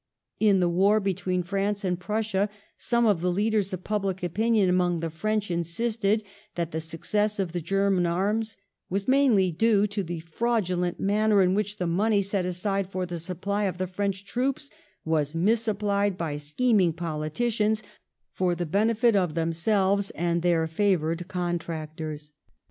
[0.39, 4.99] In the war between France and Prussia, some of the leaders of public opinion among
[4.99, 6.23] the French insisted
[6.55, 8.57] that the success of the German arms
[8.89, 13.19] was mainly due to the fraudulent manner in which the money set aside for the
[13.19, 14.71] supply of the French troops
[15.05, 17.83] was misapplied by scheming politicians
[18.33, 22.31] for the benefit of themselves and their favoured contractors.